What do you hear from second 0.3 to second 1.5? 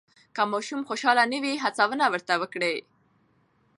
که ماشوم خوشحاله نه